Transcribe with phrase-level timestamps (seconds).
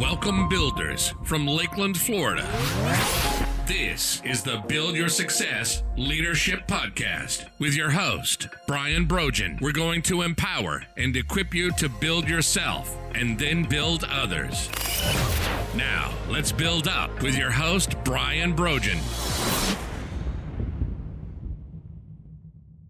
[0.00, 2.48] Welcome, builders from Lakeland, Florida.
[3.66, 9.58] This is the Build Your Success Leadership Podcast with your host, Brian Brogan.
[9.60, 14.70] We're going to empower and equip you to build yourself and then build others.
[15.74, 18.96] Now, let's build up with your host, Brian Brogan.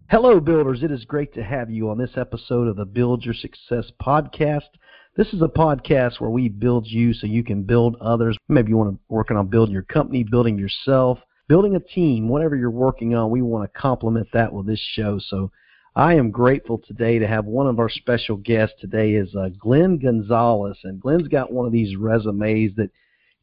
[0.09, 0.81] Hello, builders.
[0.81, 4.69] It is great to have you on this episode of the Build Your Success podcast.
[5.17, 8.37] This is a podcast where we build you so you can build others.
[8.47, 11.19] Maybe you want to working on building your company, building yourself,
[11.49, 13.29] building a team, whatever you're working on.
[13.29, 15.19] We want to complement that with this show.
[15.19, 15.51] So
[15.97, 19.97] I am grateful today to have one of our special guests today is uh, Glenn
[19.97, 22.91] Gonzalez, and Glenn's got one of these resumes that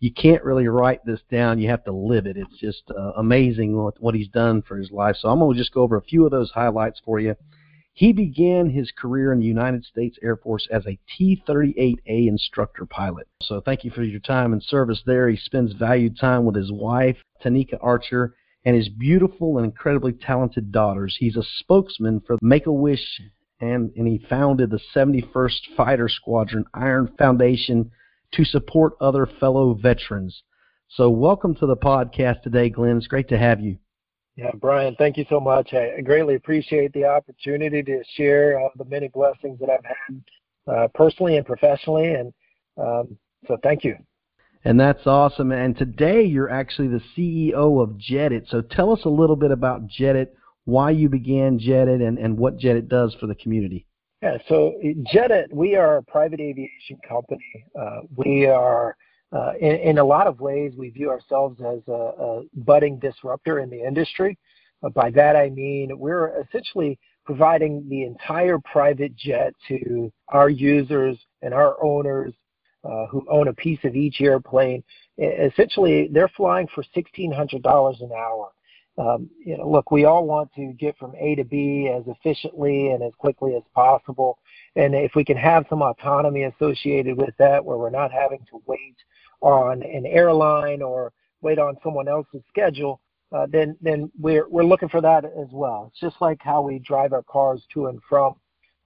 [0.00, 1.58] you can't really write this down.
[1.58, 2.38] You have to live it.
[2.38, 5.16] It's just uh, amazing what, what he's done for his life.
[5.20, 7.34] So I'm going to just go over a few of those highlights for you.
[7.98, 12.86] He began his career in the United States Air Force as a T 38A instructor
[12.86, 13.26] pilot.
[13.42, 15.28] So thank you for your time and service there.
[15.28, 20.70] He spends valued time with his wife, Tanika Archer, and his beautiful and incredibly talented
[20.70, 21.16] daughters.
[21.18, 23.20] He's a spokesman for Make a Wish,
[23.60, 27.90] and, and he founded the 71st Fighter Squadron Iron Foundation
[28.34, 30.44] to support other fellow veterans.
[30.86, 32.98] So, welcome to the podcast today, Glenn.
[32.98, 33.78] It's great to have you.
[34.38, 35.74] Yeah, Brian, thank you so much.
[35.74, 40.88] I greatly appreciate the opportunity to share uh, the many blessings that I've had uh,
[40.94, 42.14] personally and professionally.
[42.14, 42.32] And
[42.76, 43.96] um, so thank you.
[44.64, 45.50] And that's awesome.
[45.50, 48.44] And today you're actually the CEO of Jet It.
[48.48, 50.36] So tell us a little bit about Jet It,
[50.66, 53.86] why you began Jet It, and, and what Jet It does for the community.
[54.22, 54.74] Yeah, so
[55.12, 57.64] Jet It, we are a private aviation company.
[57.76, 58.96] Uh, we are
[59.32, 63.60] uh, in, in, a lot of ways, we view ourselves as a, a budding disruptor
[63.60, 64.38] in the industry.
[64.82, 71.18] Uh, by that I mean we're essentially providing the entire private jet to our users
[71.42, 72.32] and our owners
[72.84, 74.82] uh, who own a piece of each airplane.
[75.18, 78.50] Essentially, they're flying for $1,600 an hour.
[78.96, 82.90] Um, you know, look, we all want to get from A to B as efficiently
[82.90, 84.38] and as quickly as possible.
[84.74, 88.62] And if we can have some autonomy associated with that, where we're not having to
[88.66, 88.96] wait
[89.40, 93.00] on an airline or wait on someone else's schedule,
[93.32, 95.90] uh, then then we're we're looking for that as well.
[95.90, 98.34] It's just like how we drive our cars to and from.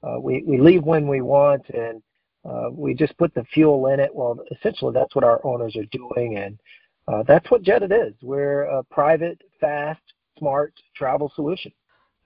[0.03, 2.03] Uh, we we leave when we want, and
[2.45, 4.13] uh, we just put the fuel in it.
[4.13, 6.59] Well, essentially, that's what our owners are doing, and
[7.07, 8.15] uh, that's what Jet It is.
[8.21, 10.03] We're a private, fast,
[10.39, 11.73] smart travel solution.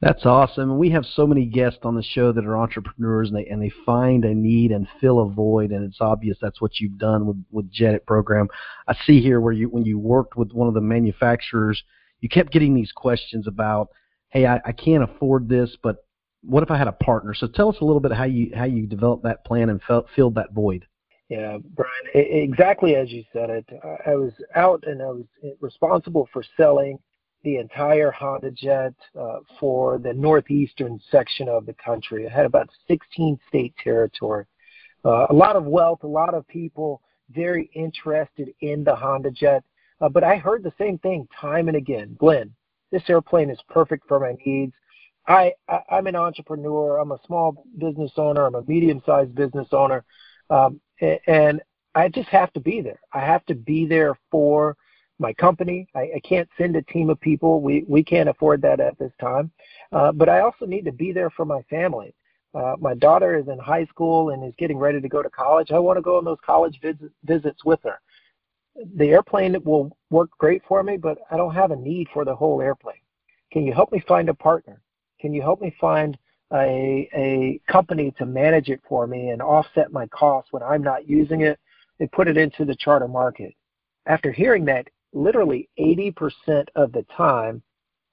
[0.03, 0.77] That's awesome.
[0.77, 3.73] We have so many guests on the show that are entrepreneurs and they and they
[3.87, 7.43] find a need and fill a void and it's obvious that's what you've done with
[7.51, 8.49] with Jet It program.
[8.87, 11.83] I see here where you when you worked with one of the manufacturers,
[12.21, 13.89] you kept getting these questions about,
[14.29, 16.05] hey, I, I can't afford this, but
[16.43, 17.33] what if I had a partner?
[17.35, 20.09] So tell us a little bit how you how you developed that plan and felt,
[20.15, 20.87] filled that void.
[21.31, 23.67] Yeah, Brian, exactly as you said it.
[24.07, 25.25] I was out and I was
[25.61, 26.99] responsible for selling
[27.47, 32.25] the entire Honda Jet uh, for the northeastern section of the country.
[32.25, 34.47] It had about 16 state territory.
[35.05, 39.63] Uh, a lot of wealth, a lot of people very interested in the Honda Jet.
[40.01, 42.17] Uh, but I heard the same thing time and again.
[42.19, 42.53] Glenn,
[42.91, 44.75] this airplane is perfect for my needs.
[45.29, 46.99] I, I I'm an entrepreneur.
[46.99, 48.47] I'm a small business owner.
[48.47, 50.05] I'm a medium-sized business owner,
[50.51, 51.63] um, and
[51.95, 53.01] I just have to be there.
[53.13, 54.77] I have to be there for
[55.19, 55.87] my company.
[55.95, 57.61] I, I can't send a team of people.
[57.61, 59.51] We we can't afford that at this time.
[59.93, 62.15] Uh, but I also need to be there for my family.
[62.55, 65.73] Uh, my daughter is in high school and is getting ready to go to college.
[65.73, 68.01] I want to go on those college visit, visits with her.
[68.97, 72.35] The airplane will work great for me, but I don't have a need for the
[72.35, 73.01] whole airplane.
[73.53, 74.81] Can you help me find a partner?
[75.21, 76.17] Can you help me find
[76.53, 81.09] a, a company to manage it for me and offset my costs when I'm not
[81.09, 81.59] using it
[82.01, 83.55] and put it into the charter market?
[84.07, 87.63] After hearing that, literally 80% of the time,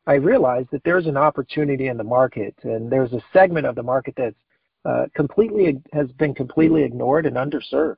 [0.08, 3.84] I realize that there's an opportunity in the market, and there's a segment of the
[3.84, 4.36] market that's
[4.86, 7.96] uh, completely has been completely ignored and underserved.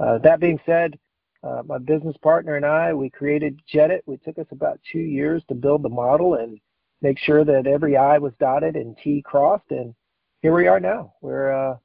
[0.00, 0.98] Uh, that being said,
[1.42, 4.02] uh, my business partner and I, we created Jet It.
[4.06, 6.58] We took us about two years to build the model and
[7.02, 9.94] make sure that every I was dotted and T crossed, and
[10.40, 11.12] here we are now.
[11.20, 11.76] We're uh,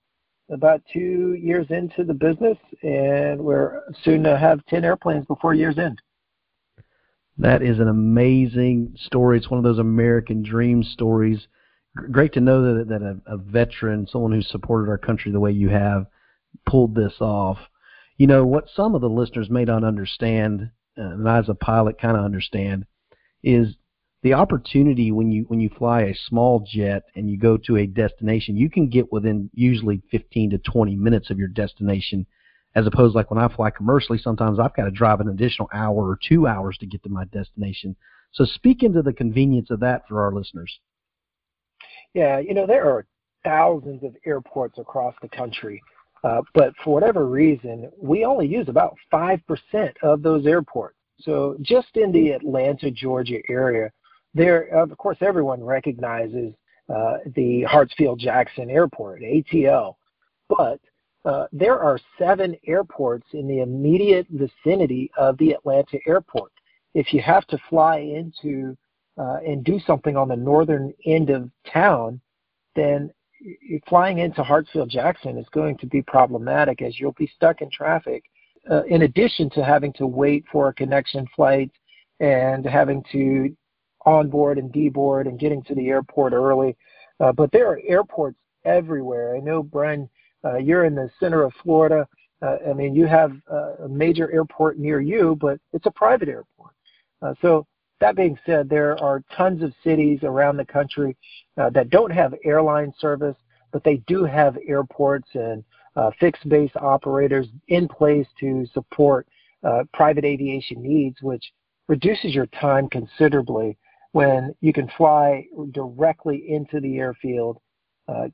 [0.50, 5.78] about two years into the business, and we're soon to have 10 airplanes before year's
[5.78, 6.00] end.
[7.40, 9.38] That is an amazing story.
[9.38, 11.48] It's one of those American dream stories.
[11.96, 15.52] Great to know that that a, a veteran, someone who supported our country the way
[15.52, 16.06] you have,
[16.66, 17.58] pulled this off.
[18.18, 21.56] You know what some of the listeners may not understand, uh, and I as a
[21.56, 22.86] pilot kind of understand,
[23.42, 23.78] is
[24.22, 27.88] the opportunity when you when you fly a small jet and you go to a
[27.88, 32.26] destination, you can get within usually 15 to 20 minutes of your destination
[32.80, 36.08] as opposed like when I fly commercially, sometimes I've got to drive an additional hour
[36.08, 37.96] or two hours to get to my destination.
[38.32, 40.80] So speak into the convenience of that for our listeners.
[42.14, 43.06] Yeah, you know, there are
[43.44, 45.82] thousands of airports across the country.
[46.24, 49.42] Uh, but for whatever reason, we only use about 5%
[50.04, 50.96] of those airports.
[51.20, 53.92] So just in the Atlanta, Georgia area,
[54.34, 56.54] there, of course, everyone recognizes
[56.90, 59.96] uh, the Hartsfield Jackson Airport, ATL.
[60.50, 60.80] But
[61.26, 66.52] uh, there are seven airports in the immediate vicinity of the Atlanta airport.
[66.94, 68.78] If you have to fly into
[69.18, 72.22] uh, and do something on the northern end of town,
[72.76, 73.12] then
[73.88, 78.24] flying into Hartsfield Jackson is going to be problematic as you'll be stuck in traffic.
[78.70, 81.72] Uh, in addition to having to wait for a connection flight
[82.20, 83.56] and having to
[84.06, 86.76] onboard and deboard and getting to the airport early.
[87.20, 89.36] Uh, but there are airports everywhere.
[89.36, 90.10] I know, Brian,
[90.46, 92.08] uh, you're in the center of Florida.
[92.42, 96.30] Uh, I mean, you have uh, a major airport near you, but it's a private
[96.30, 96.74] airport.
[97.22, 97.66] Uh, so
[98.00, 101.18] that being said, there are tons of cities around the country
[101.58, 103.36] uh, that don't have airline service,
[103.72, 105.64] but they do have airports and
[105.96, 109.28] uh, fixed base operators in place to support
[109.64, 111.52] uh, private aviation needs, which
[111.90, 113.78] reduces your time considerably
[114.12, 117.58] when you can fly directly into the airfield,
[118.08, 118.28] uh,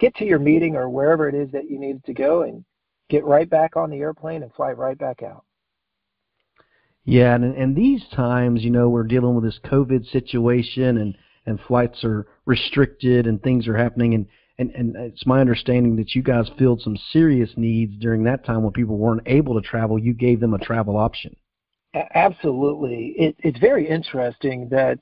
[0.00, 2.64] get to your meeting or wherever it is that you needed to go, and
[3.08, 5.44] get right back on the airplane and fly right back out.
[7.04, 11.16] Yeah, and and these times, you know, we're dealing with this COVID situation, and
[11.46, 14.26] and flights are restricted, and things are happening, and
[14.58, 18.62] and and it's my understanding that you guys filled some serious needs during that time
[18.62, 19.98] when people weren't able to travel.
[19.98, 21.34] You gave them a travel option.
[22.14, 24.98] Absolutely, it, it's very interesting that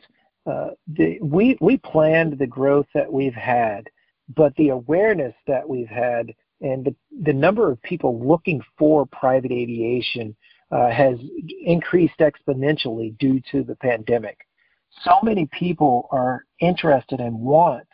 [0.47, 3.91] uh, the, we we planned the growth that we've had,
[4.35, 9.53] but the awareness that we've had and the, the number of people looking for private
[9.53, 10.35] aviation
[10.71, 11.17] uh, has
[11.65, 14.39] increased exponentially due to the pandemic.
[15.03, 17.87] So many people are interested and want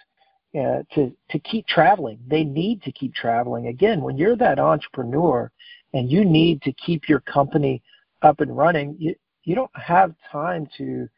[0.59, 2.19] uh, to to keep traveling.
[2.27, 3.67] They need to keep traveling.
[3.67, 5.51] Again, when you're that entrepreneur
[5.93, 7.83] and you need to keep your company
[8.23, 11.09] up and running, you you don't have time to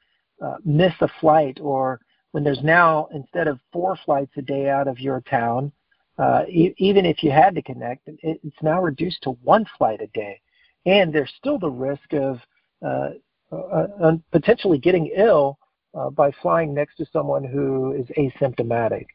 [0.43, 2.01] uh, miss a flight or
[2.33, 5.73] when there's now instead of four flights a day out of your town,
[6.19, 10.01] uh, e- even if you had to connect, it, it's now reduced to one flight
[10.01, 10.41] a day
[10.87, 12.39] and there's still the risk of
[12.87, 13.11] uh,
[13.53, 15.59] uh, potentially getting ill
[15.95, 19.07] uh, by flying next to someone who is asymptomatic.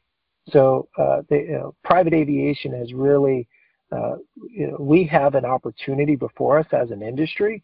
[0.50, 3.48] So uh, you know, private aviation has really,
[3.92, 4.16] uh,
[4.50, 7.64] you know, we have an opportunity before us as an industry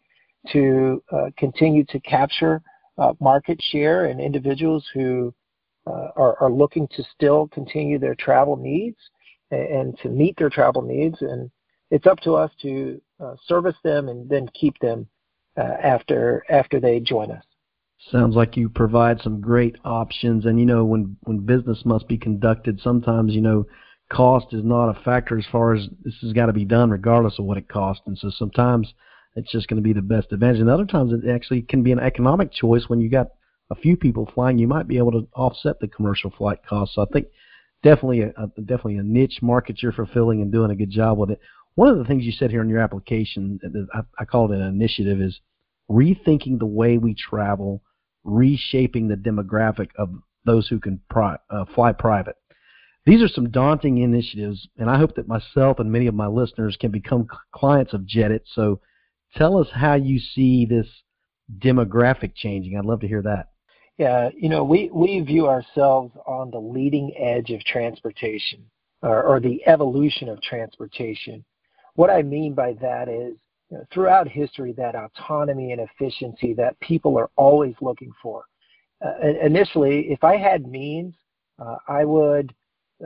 [0.52, 2.62] to uh, continue to capture
[3.20, 5.32] market share and individuals who
[5.86, 8.98] are, are looking to still continue their travel needs
[9.50, 11.16] and, and to meet their travel needs.
[11.20, 11.50] And
[11.90, 15.06] it's up to us to uh, service them, and then keep them
[15.56, 17.44] uh, after after they join us.
[18.12, 22.16] Sounds like you provide some great options, and you know when when business must be
[22.16, 23.66] conducted, sometimes you know
[24.10, 27.38] cost is not a factor as far as this has got to be done regardless
[27.38, 28.92] of what it costs, and so sometimes
[29.38, 31.92] it's just going to be the best advantage, and other times it actually can be
[31.92, 33.28] an economic choice when you got
[33.70, 36.94] a few people flying, you might be able to offset the commercial flight costs.
[36.94, 37.26] So I think
[37.82, 41.40] definitely a, definitely a niche market you're fulfilling and doing a good job with it.
[41.74, 43.60] One of the things you said here in your application,
[43.94, 45.38] I, I call it an initiative, is
[45.90, 47.82] rethinking the way we travel,
[48.24, 50.10] reshaping the demographic of
[50.44, 52.36] those who can pri- uh, fly private.
[53.04, 56.76] These are some daunting initiatives, and I hope that myself and many of my listeners
[56.80, 58.42] can become clients of Jet It.
[58.54, 58.80] So
[59.36, 60.86] tell us how you see this
[61.58, 62.76] demographic changing.
[62.76, 63.48] I'd love to hear that.
[63.96, 68.64] Yeah, you know, we, we view ourselves on the leading edge of transportation
[69.02, 71.44] or, or the evolution of transportation.
[71.94, 73.34] What I mean by that is,
[73.70, 78.44] you know, throughout history, that autonomy and efficiency that people are always looking for.
[79.04, 81.14] Uh, initially, if I had means,
[81.58, 82.54] uh, I would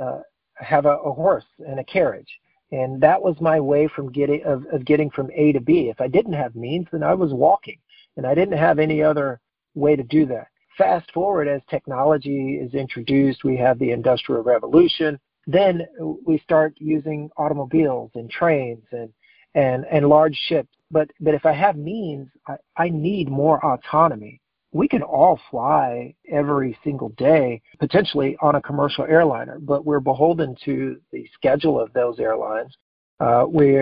[0.01, 0.21] uh,
[0.57, 2.29] have a, a horse and a carriage,
[2.73, 5.89] and that was my way from getting of, of getting from A to B.
[5.89, 7.79] If I didn't have means, then I was walking,
[8.17, 9.41] and I didn't have any other
[9.75, 10.49] way to do that.
[10.77, 15.87] Fast forward as technology is introduced, we have the Industrial Revolution then
[16.25, 19.13] we start using automobiles and trains and
[19.55, 20.69] and and large ships.
[20.91, 24.41] But but if I have means, I, I need more autonomy.
[24.73, 30.57] We can all fly every single day, potentially on a commercial airliner, but we're beholden
[30.65, 32.75] to the schedule of those airlines.
[33.21, 33.77] Uh, we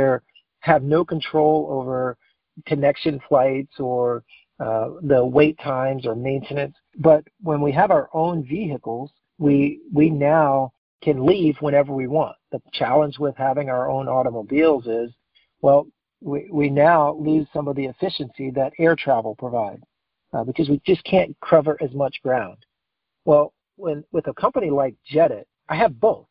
[0.61, 2.19] have no control over
[2.67, 4.25] connection flights or
[4.59, 6.75] uh, the wait times or maintenance.
[6.99, 12.37] But when we have our own vehicles, we we now can leave whenever we want.
[12.53, 15.11] The challenge with having our own automobiles is,
[15.63, 15.87] well,
[16.21, 19.83] we, we now lose some of the efficiency that air travel provides
[20.33, 22.59] uh, because we just can't cover as much ground.
[23.25, 26.27] Well, when with a company like Jet It, I have both.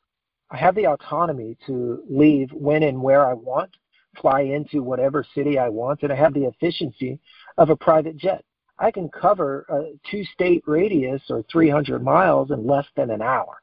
[0.52, 3.72] I have the autonomy to leave when and where I want,
[4.20, 7.20] fly into whatever city I want, and I have the efficiency
[7.58, 8.44] of a private jet.
[8.80, 13.62] I can cover a two state radius or 300 miles in less than an hour.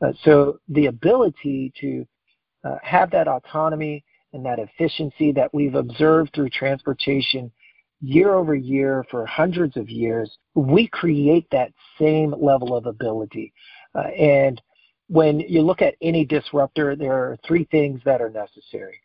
[0.00, 2.06] Uh, so the ability to
[2.64, 7.50] uh, have that autonomy and that efficiency that we've observed through transportation
[8.00, 13.52] year over year for hundreds of years, we create that same level of ability.
[13.94, 14.60] Uh, and
[15.08, 19.00] when you look at any disruptor, there are three things that are necessary.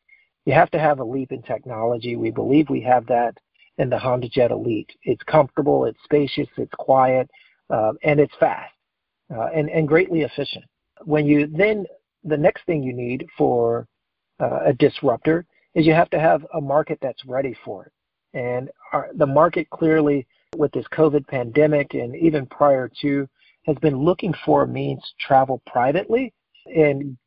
[0.45, 2.15] You have to have a leap in technology.
[2.15, 3.37] We believe we have that
[3.77, 4.91] in the HondaJet Elite.
[5.03, 7.29] It's comfortable, it's spacious, it's quiet,
[7.69, 8.73] uh, and it's fast
[9.35, 10.65] uh, and, and greatly efficient.
[11.05, 11.85] When you then,
[12.23, 13.87] the next thing you need for
[14.39, 15.45] uh, a disruptor
[15.75, 17.91] is you have to have a market that's ready for it.
[18.33, 20.25] And our, the market clearly,
[20.55, 23.27] with this COVID pandemic and even prior to,
[23.65, 26.33] has been looking for a means to travel privately
[26.67, 27.17] and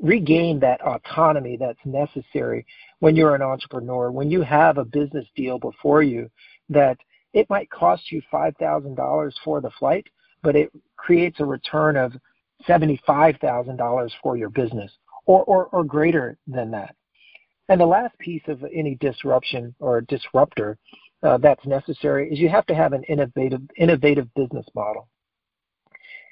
[0.00, 2.64] regain that autonomy that's necessary
[3.00, 6.30] when you're an entrepreneur, when you have a business deal before you
[6.68, 6.96] that
[7.32, 10.06] it might cost you $5,000 for the flight,
[10.42, 12.12] but it creates a return of
[12.68, 14.90] $75,000 for your business
[15.26, 16.94] or, or, or greater than that.
[17.70, 20.76] And the last piece of any disruption or disruptor
[21.22, 25.06] uh, that's necessary is you have to have an innovative, innovative business model.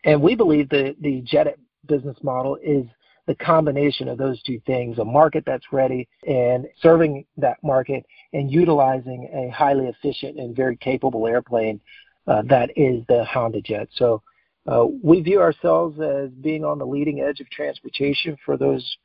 [0.05, 2.87] And we believe that the Jet It business model is
[3.29, 8.51] the combination of those two things a market that's ready and serving that market and
[8.51, 11.81] utilizing a highly efficient and very capable airplane
[12.27, 13.87] uh, that is the HondaJet.
[13.95, 14.23] So
[14.67, 18.97] uh, we view ourselves as being on the leading edge of transportation for those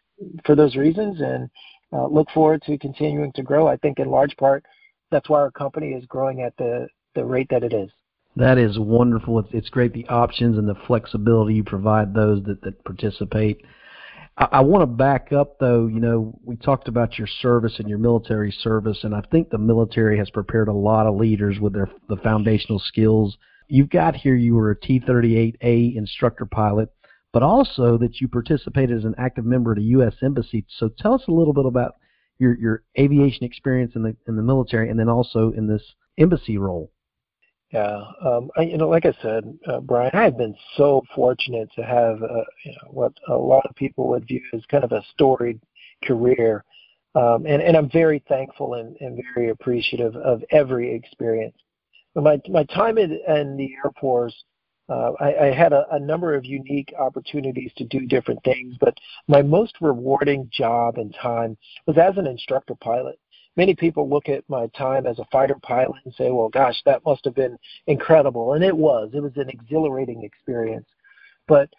[0.46, 1.50] for those reasons and
[1.94, 3.68] Uh, look forward to continuing to grow.
[3.68, 4.66] I think in large part
[5.14, 7.90] that's why our company is growing at the, the rate that it is.
[8.36, 9.40] That is wonderful.
[9.40, 13.64] It's, it's great the options and the flexibility you provide those that, that participate.
[14.38, 15.86] I, I want to back up though.
[15.86, 19.60] You know, we talked about your service and your military service, and I think the
[19.60, 23.38] military has prepared a lot of leaders with their the foundational skills.
[23.68, 24.36] You've got here.
[24.36, 26.92] You were a T-38A instructor pilot,
[27.34, 30.14] but also that you participated as an active member of the U.S.
[30.22, 30.66] Embassy.
[30.78, 31.96] So tell us a little bit about
[32.38, 35.84] your your aviation experience in the in the military, and then also in this
[36.18, 36.92] embassy role.
[37.72, 41.70] Yeah, um, I, you know, like I said, uh, Brian, I have been so fortunate
[41.76, 44.92] to have uh, you know, what a lot of people would view as kind of
[44.92, 45.60] a storied
[46.04, 46.64] career,
[47.16, 51.56] um, and, and I'm very thankful and, and very appreciative of every experience.
[52.16, 54.36] My my time in, in the Air Force,
[54.90, 58.98] uh, I, I had a, a number of unique opportunities to do different things, but
[59.28, 63.20] my most rewarding job and time was as an instructor pilot
[63.56, 67.06] many people look at my time as a fighter pilot and say, well, gosh, that
[67.06, 68.54] must have been incredible.
[68.54, 69.12] And it was.
[69.14, 70.88] It was an exhilarating experience.
[71.48, 71.70] But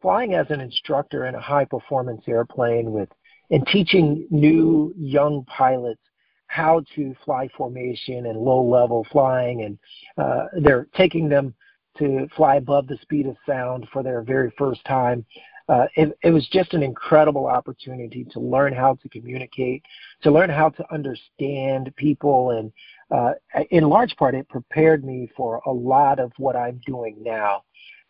[0.00, 3.08] flying as an instructor in a high performance airplane with
[3.50, 6.00] and teaching new young pilots
[6.46, 9.78] how to fly formation and low level flying and
[10.18, 11.54] uh, they're taking them
[12.00, 15.24] to fly above the speed of sound for their very first time
[15.70, 19.84] uh, it, it was just an incredible opportunity to learn how to communicate,
[20.20, 22.72] to learn how to understand people, and
[23.12, 23.34] uh,
[23.70, 27.62] in large part, it prepared me for a lot of what I'm doing now,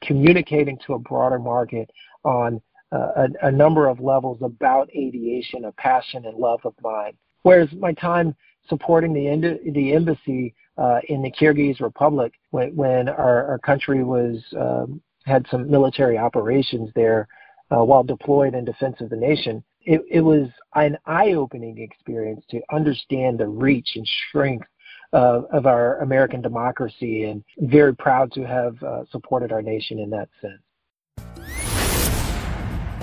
[0.02, 1.90] communicating to a broader market
[2.24, 7.12] on uh, a, a number of levels about aviation, a passion and love of mine.
[7.42, 8.34] Whereas my time
[8.70, 14.42] supporting the the embassy uh, in the Kyrgyz Republic when, when our, our country was
[14.58, 17.28] um, had some military operations there
[17.70, 22.60] uh, while deployed in defense of the nation, it, it was an eye-opening experience to
[22.72, 24.66] understand the reach and strength
[25.12, 30.08] uh, of our American democracy, and very proud to have uh, supported our nation in
[30.08, 30.62] that sense.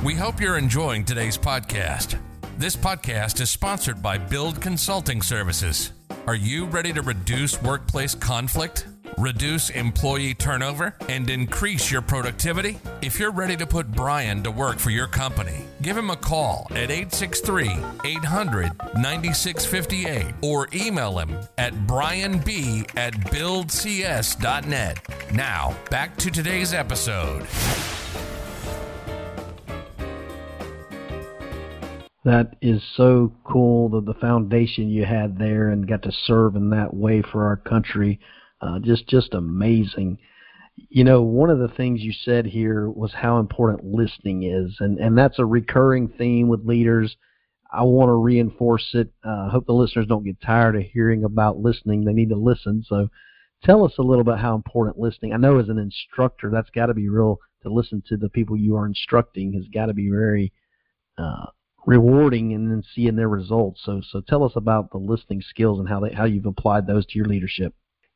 [0.04, 2.18] We hope you're enjoying today's podcast.
[2.58, 5.92] This podcast is sponsored by Build Consulting Services.
[6.28, 8.86] Are you ready to reduce workplace conflict?
[9.18, 12.80] reduce employee turnover, and increase your productivity?
[13.02, 16.68] If you're ready to put Brian to work for your company, give him a call
[16.72, 17.70] at 863
[18.06, 22.38] 800 9658 or email him at brianb
[22.96, 25.00] at buildcs.net.
[25.34, 27.48] Now, back to today's episode.
[32.28, 36.72] That is so cool, that the foundation you had there and got to serve in
[36.72, 38.20] that way for our country.
[38.60, 40.18] Uh, just just amazing.
[40.76, 45.00] You know, one of the things you said here was how important listening is, and
[45.00, 47.16] and that's a recurring theme with leaders.
[47.72, 49.10] I want to reinforce it.
[49.24, 52.04] I uh, hope the listeners don't get tired of hearing about listening.
[52.04, 52.84] They need to listen.
[52.86, 53.08] So
[53.64, 55.32] tell us a little bit how important listening.
[55.32, 58.58] I know as an instructor, that's got to be real to listen to the people
[58.58, 60.52] you are instructing has got to be very
[61.18, 61.46] uh,
[61.88, 63.82] rewarding and then seeing their results.
[63.84, 67.06] So so tell us about the listening skills and how they how you've applied those
[67.08, 67.74] to your leadership.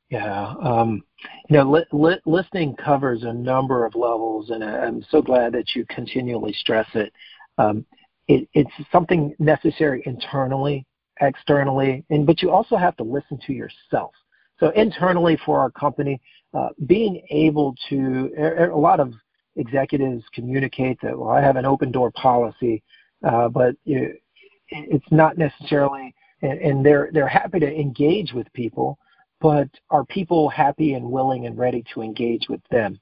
[0.10, 1.04] Yeah, um,
[1.50, 5.74] you know, li- li- listening covers a number of levels, and I'm so glad that
[5.74, 7.14] you continually stress it.
[7.58, 7.86] Um,
[8.28, 10.86] it it's something necessary internally,
[11.22, 14.12] externally, and but you also have to listen to yourself.
[14.60, 16.22] So internally for our company,
[16.54, 19.14] uh, being able to a lot of
[19.56, 22.84] executives communicate that well, I have an open door policy,
[23.24, 28.98] uh, but it's not necessarily, and, and they're they're happy to engage with people,
[29.40, 33.00] but are people happy and willing and ready to engage with them?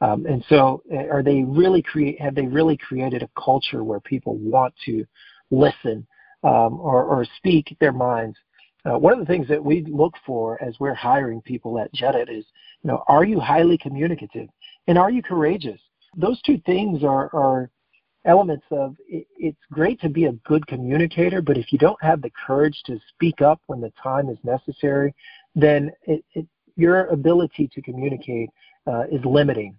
[0.00, 2.20] Um, and so, uh, are they really create?
[2.20, 5.04] Have they really created a culture where people want to
[5.50, 6.06] listen
[6.42, 8.36] um, or, or speak their minds?
[8.84, 12.16] Uh, one of the things that we look for as we're hiring people at Jet
[12.16, 12.44] It is,
[12.82, 14.48] you know, are you highly communicative
[14.88, 15.80] and are you courageous?
[16.16, 17.70] Those two things are, are
[18.24, 22.22] elements of it, it's great to be a good communicator, but if you don't have
[22.22, 25.14] the courage to speak up when the time is necessary,
[25.54, 28.48] then it, it, your ability to communicate
[28.86, 29.76] uh, is limiting.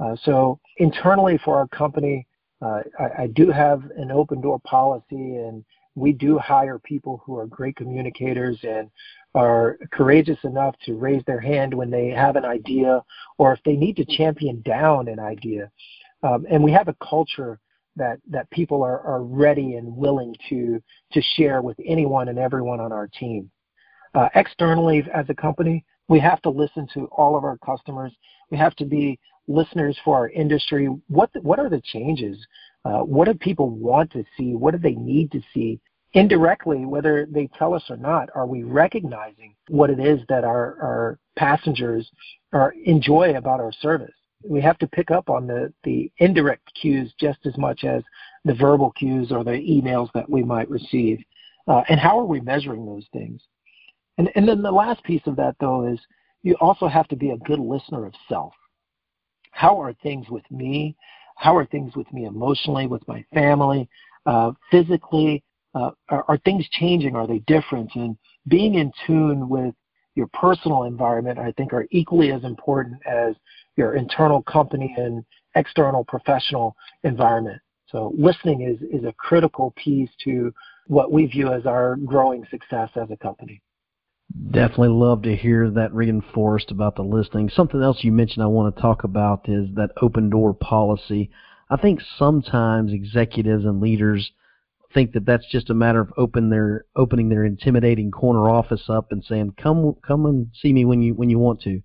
[0.00, 2.26] Uh, so internally for our company,
[2.60, 7.36] uh, I, I, do have an open door policy, and we do hire people who
[7.36, 8.88] are great communicators and
[9.34, 13.02] are courageous enough to raise their hand when they have an idea
[13.38, 15.70] or if they need to champion down an idea.
[16.22, 17.58] Um, and we have a culture
[17.96, 20.82] that, that people are, are ready and willing to,
[21.12, 23.50] to share with anyone and everyone on our team.
[24.14, 28.12] Uh, externally, as a company, we have to listen to all of our customers.
[28.50, 29.18] We have to be
[29.48, 30.88] listeners for our industry.
[31.08, 32.38] What, what are the changes?
[32.84, 34.54] Uh, what do people want to see?
[34.54, 35.80] What do they need to see?
[36.14, 40.76] Indirectly, whether they tell us or not, are we recognizing what it is that our,
[40.82, 42.10] our passengers
[42.52, 44.12] are, enjoy about our service?
[44.44, 48.02] We have to pick up on the, the indirect cues just as much as
[48.44, 51.18] the verbal cues or the emails that we might receive.
[51.68, 53.40] Uh, and how are we measuring those things?
[54.18, 55.98] And, and then the last piece of that, though, is
[56.42, 58.52] you also have to be a good listener of self.
[59.52, 60.96] How are things with me?
[61.36, 63.88] How are things with me emotionally, with my family,
[64.26, 65.42] uh, physically?
[65.74, 67.16] Uh, are, are, things changing?
[67.16, 67.90] Are they different?
[67.94, 68.16] And
[68.48, 69.74] being in tune with
[70.14, 73.34] your personal environment, I think, are equally as important as
[73.76, 77.60] your internal company and external professional environment.
[77.86, 80.52] So listening is, is a critical piece to
[80.86, 83.62] what we view as our growing success as a company.
[84.50, 87.50] Definitely love to hear that reinforced about the listening.
[87.50, 91.30] Something else you mentioned I want to talk about is that open door policy.
[91.68, 94.30] I think sometimes executives and leaders
[94.92, 99.12] think that that's just a matter of open their opening their intimidating corner office up
[99.12, 101.82] and saying come come and see me when you when you want to.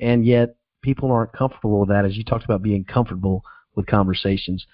[0.00, 3.42] And yet people aren't comfortable with that as you talked about being comfortable
[3.74, 4.66] with conversations.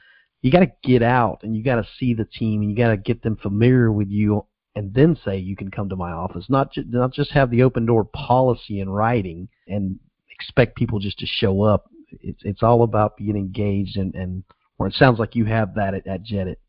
[0.43, 2.88] You got to get out and you got to see the team and you got
[2.90, 6.47] to get them familiar with you and then say you can come to my office.
[6.49, 9.99] Not ju- not just have the open door policy in writing and
[10.31, 11.90] expect people just to show up.
[12.21, 14.45] It's it's all about being engaged and and
[14.79, 16.61] or it sounds like you have that at, at Jet It.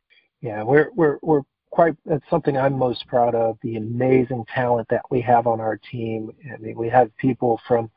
[0.42, 3.58] Yeah, we're we're we're quite that's something I'm most proud of.
[3.62, 6.32] The amazing talent that we have on our team.
[6.54, 7.90] I mean, we have people from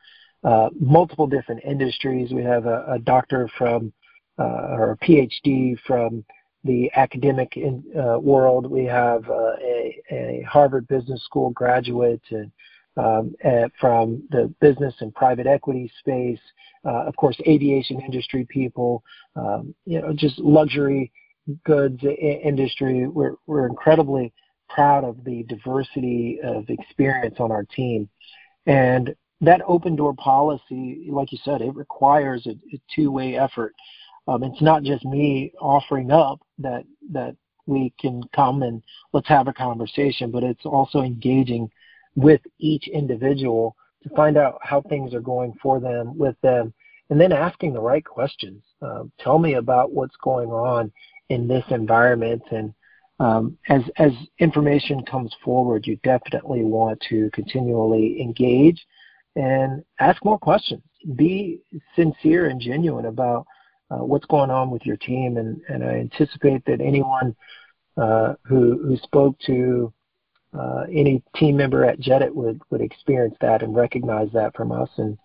[0.43, 2.31] uh, multiple different industries.
[2.31, 3.91] We have a, a doctor from
[4.37, 6.23] uh, or a PhD from
[6.63, 8.69] the academic in, uh, world.
[8.69, 12.51] We have uh, a, a, Harvard Business School graduate and,
[12.97, 13.35] um,
[13.79, 16.39] from the business and private equity space.
[16.83, 19.03] Uh, of course, aviation industry people.
[19.35, 21.11] Um, you know, just luxury
[21.63, 23.07] goods industry.
[23.07, 24.33] We're we're incredibly
[24.69, 28.09] proud of the diversity of experience on our team,
[28.65, 33.75] and that open door policy, like you said, it requires a, a two-way effort.
[34.27, 37.35] Um, it's not just me offering up that that
[37.67, 38.81] we can come and
[39.13, 41.69] let's have a conversation, but it's also engaging
[42.15, 46.73] with each individual to find out how things are going for them, with them,
[47.09, 48.63] and then asking the right questions.
[48.81, 50.91] Um, tell me about what's going on
[51.29, 52.73] in this environment, and
[53.19, 58.85] um, as as information comes forward, you definitely want to continually engage
[59.35, 60.81] and ask more questions.
[61.15, 61.61] Be
[61.95, 63.45] sincere and genuine about
[63.91, 67.35] uh, what's going on with your team, and, and I anticipate that anyone
[67.97, 69.93] uh, who who spoke to
[70.57, 74.71] uh, any team member at Jet It would would experience that and recognize that from
[74.71, 74.89] us.
[74.97, 75.17] And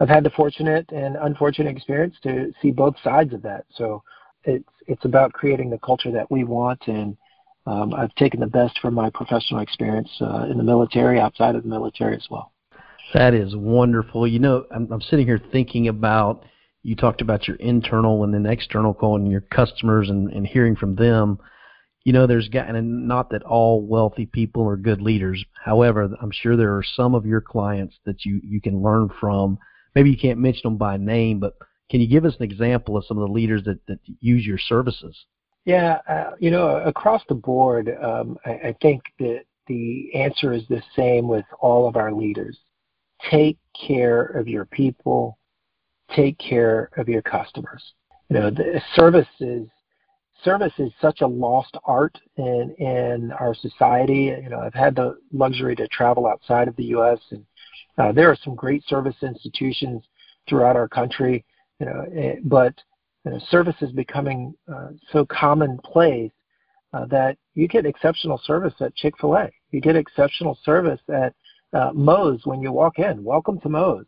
[0.00, 3.64] I've had the fortunate and unfortunate experience to see both sides of that.
[3.74, 4.02] So
[4.44, 7.16] it's it's about creating the culture that we want and
[7.66, 11.62] um, I've taken the best from my professional experience uh, in the military, outside of
[11.62, 12.52] the military as well.
[13.14, 14.26] That is wonderful.
[14.26, 16.44] You know, I'm, I'm sitting here thinking about
[16.82, 20.74] you talked about your internal and then external call and your customers and, and hearing
[20.74, 21.38] from them.
[22.04, 25.44] You know, there's got and not that all wealthy people are good leaders.
[25.64, 29.58] However, I'm sure there are some of your clients that you you can learn from.
[29.94, 31.54] Maybe you can't mention them by name, but
[31.92, 34.56] can you give us an example of some of the leaders that, that use your
[34.56, 35.14] services?
[35.66, 40.62] Yeah, uh, you know, across the board, um, I, I think that the answer is
[40.70, 42.58] the same with all of our leaders.
[43.30, 45.38] Take care of your people.
[46.16, 47.84] Take care of your customers.
[48.30, 49.68] You know, the service is
[50.42, 54.34] service is such a lost art in in our society.
[54.42, 57.18] You know, I've had the luxury to travel outside of the U.S.
[57.32, 57.44] and
[57.98, 60.02] uh, there are some great service institutions
[60.48, 61.44] throughout our country.
[61.82, 62.74] You know, eh, but
[63.24, 66.30] you know, service is becoming uh, so commonplace
[66.92, 69.50] uh, that you get exceptional service at Chick Fil A.
[69.72, 71.34] You get exceptional service at
[71.72, 73.24] uh, Moe's when you walk in.
[73.24, 74.04] Welcome to Moe's.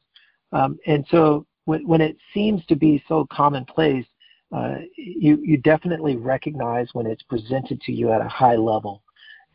[0.53, 4.07] Um, and so when, when it seems to be so commonplace,
[4.55, 9.03] uh, you you definitely recognize when it's presented to you at a high level.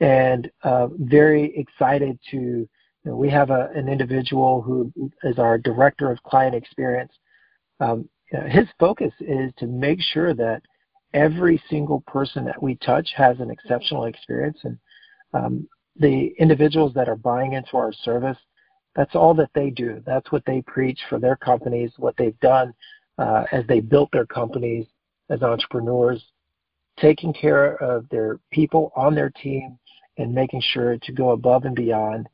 [0.02, 2.38] And uh, very excited to.
[2.38, 4.92] You know, we have a, an individual who
[5.24, 7.14] is our director of client experience.
[7.80, 8.10] Um,
[8.48, 10.62] his focus is to make sure that
[11.14, 14.60] every single person that we touch has an exceptional experience.
[14.64, 14.78] And
[15.34, 18.38] um, the individuals that are buying into our service
[18.96, 20.02] that's all that they do.
[20.06, 22.74] That's what they preach for their companies what they've done
[23.18, 24.86] uh, as they built their companies
[25.30, 26.24] as entrepreneurs
[27.00, 29.78] taking care of their people on their team
[30.18, 32.28] and making sure to go above and beyond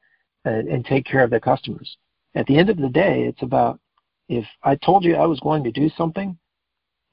[0.46, 1.98] and, and take care of their customers.
[2.34, 3.80] At the end of the day it's about
[4.30, 6.38] if I told you I was going to do something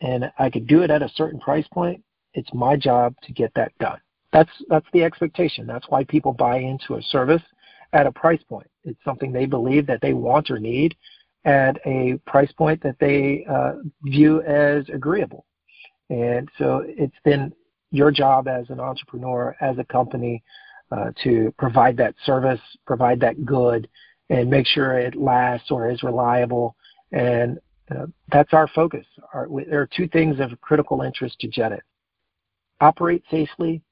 [0.00, 2.02] and I could do it at a certain price point,
[2.34, 4.00] it's my job to get that done.
[4.32, 5.66] That's that's the expectation.
[5.66, 7.42] That's why people buy into a service
[7.92, 8.68] at a price point.
[8.84, 10.96] It's something they believe that they want or need
[11.44, 15.44] at a price point that they uh, view as agreeable.
[16.08, 17.52] And so it's then
[17.90, 20.42] your job as an entrepreneur, as a company,
[20.90, 23.88] uh, to provide that service, provide that good,
[24.30, 26.76] and make sure it lasts or is reliable
[27.12, 27.58] and
[27.90, 29.06] uh, that's our focus.
[29.32, 31.82] Our, we, there are two things of critical interest to Jet It.
[32.80, 33.82] Operate safely,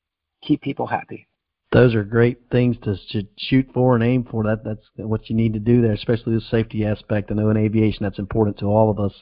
[0.43, 1.29] keep people happy.
[1.73, 2.97] Those are great things to
[3.39, 4.43] shoot for and aim for.
[4.43, 7.31] That that's what you need to do there, especially the safety aspect.
[7.31, 9.13] I know in aviation that's important to all of us.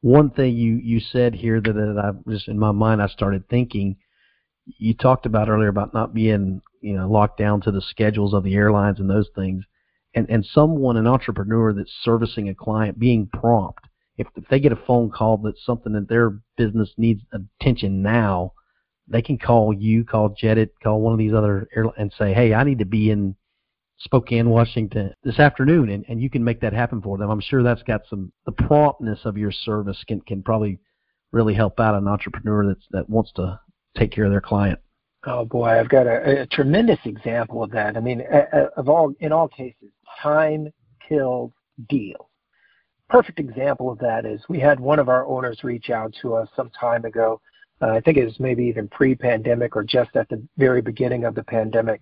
[0.00, 3.48] One thing you you said here that, that I just in my mind I started
[3.48, 3.96] thinking.
[4.78, 8.44] You talked about earlier about not being you know locked down to the schedules of
[8.44, 9.64] the airlines and those things
[10.14, 13.80] and, and someone, an entrepreneur that's servicing a client, being prompt.
[14.18, 18.52] If, if they get a phone call that something that their business needs attention now,
[19.08, 22.34] they can call you, call Jet It, call one of these other airlines and say,
[22.34, 23.34] hey, I need to be in
[23.98, 27.30] Spokane, Washington this afternoon, and, and you can make that happen for them.
[27.30, 30.80] I'm sure that's got some the promptness of your service can can probably
[31.30, 33.60] really help out an entrepreneur that's that wants to
[33.96, 34.80] take care of their client.
[35.24, 37.96] Oh boy, I've got a, a tremendous example of that.
[37.96, 38.22] I mean,
[38.76, 40.72] of all in all cases, time
[41.08, 41.52] kills
[41.88, 42.26] deals.
[43.08, 46.48] Perfect example of that is we had one of our owners reach out to us
[46.56, 47.40] some time ago.
[47.80, 51.34] Uh, I think it was maybe even pre-pandemic or just at the very beginning of
[51.34, 52.00] the pandemic,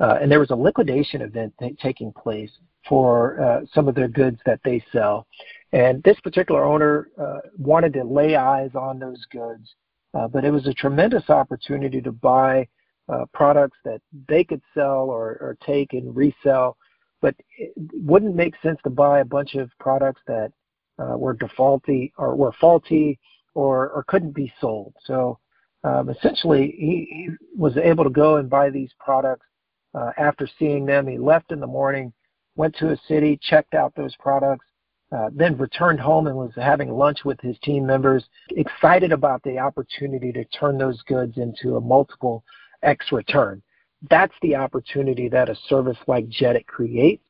[0.00, 2.50] uh, and there was a liquidation event taking place
[2.88, 5.26] for uh, some of their goods that they sell.
[5.72, 9.74] And this particular owner uh, wanted to lay eyes on those goods
[10.14, 12.66] uh, but it was a tremendous opportunity to buy
[13.08, 16.76] uh, products that they could sell or, or take and resell.
[17.20, 20.52] But it wouldn't make sense to buy a bunch of products that
[20.98, 23.18] uh, were defaulty or were faulty
[23.54, 24.94] or, or couldn't be sold.
[25.04, 25.38] So
[25.84, 29.46] um, essentially, he, he was able to go and buy these products
[29.94, 31.06] uh, after seeing them.
[31.06, 32.12] He left in the morning,
[32.56, 34.66] went to a city, checked out those products,
[35.14, 39.58] uh, then returned home and was having lunch with his team members, excited about the
[39.58, 42.42] opportunity to turn those goods into a multiple
[42.82, 43.62] X return.
[44.10, 47.26] That's the opportunity that a service like Jet It creates,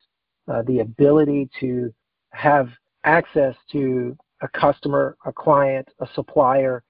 [0.51, 1.93] uh, the ability to
[2.31, 2.69] have
[3.03, 6.83] access to a customer, a client, a supplier,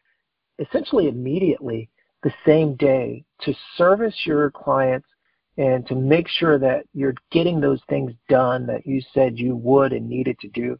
[0.59, 1.89] essentially immediately
[2.23, 5.07] the same day to service your clients
[5.57, 9.93] and to make sure that you're getting those things done that you said you would
[9.93, 10.77] and needed to do.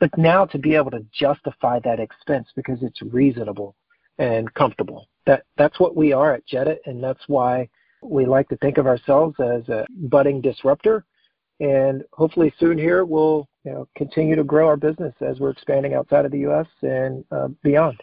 [0.00, 3.74] But now to be able to justify that expense because it's reasonable
[4.18, 5.08] and comfortable.
[5.26, 7.68] That that's what we are at Jet It, and that's why
[8.02, 11.04] we like to think of ourselves as a budding disruptor.
[11.60, 15.94] And hopefully soon here we'll you know, continue to grow our business as we're expanding
[15.94, 16.66] outside of the U.S.
[16.82, 18.00] and uh, beyond.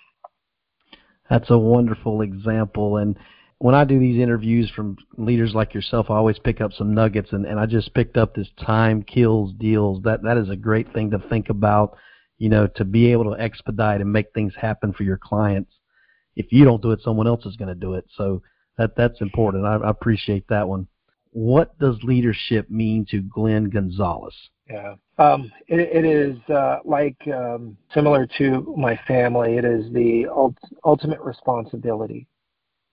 [1.29, 3.17] That's a wonderful example, and
[3.59, 7.29] when I do these interviews from leaders like yourself, I always pick up some nuggets,
[7.31, 10.03] and, and I just picked up this time kills deals.
[10.03, 11.97] That that is a great thing to think about,
[12.37, 15.71] you know, to be able to expedite and make things happen for your clients.
[16.35, 18.05] If you don't do it, someone else is going to do it.
[18.17, 18.41] So
[18.77, 19.65] that that's important.
[19.65, 20.87] I, I appreciate that one.
[21.31, 24.35] What does leadership mean to Glenn Gonzalez?
[24.69, 29.57] Yeah, um, it, it is uh, like um, similar to my family.
[29.57, 32.27] It is the ult- ultimate responsibility.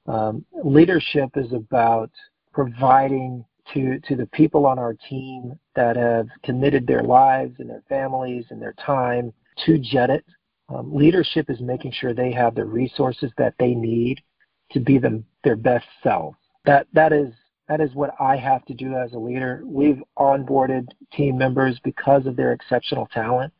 [0.07, 2.11] Um, leadership is about
[2.53, 7.85] providing to to the people on our team that have committed their lives and their
[7.88, 9.33] families and their time
[9.65, 10.25] to Jet It.
[10.69, 14.21] Um, leadership is making sure they have the resources that they need
[14.73, 16.37] to be them their best selves.
[16.65, 17.33] That that is
[17.69, 19.62] that is what I have to do as a leader.
[19.65, 23.53] We've onboarded team members because of their exceptional talent,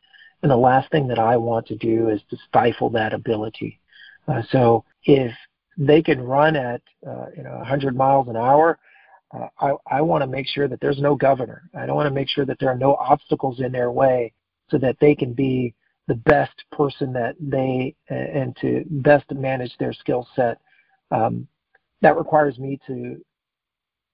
[0.43, 3.81] and the last thing that I want to do is to stifle that ability.
[4.27, 5.33] Uh, so if
[5.77, 8.79] they can run at uh, you know 100 miles an hour,
[9.35, 11.69] uh, I, I want to make sure that there's no governor.
[11.75, 14.33] I don't want to make sure that there are no obstacles in their way
[14.71, 15.75] so that they can be
[16.09, 20.59] the best person that they and to best manage their skill set.
[21.11, 21.47] Um,
[22.01, 23.23] that requires me to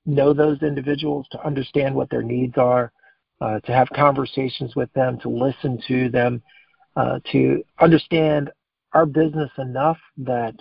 [0.04, 2.92] know those individuals, to understand what their needs are,
[3.40, 6.42] uh, to have conversations with them, to listen to them,
[6.96, 8.50] uh, to understand
[8.92, 10.54] our business enough that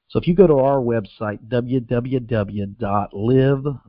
[0.09, 2.75] So if you go to our website, www.live,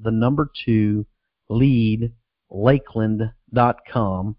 [0.03, 1.05] the number two,
[1.49, 4.35] leadlakeland.com,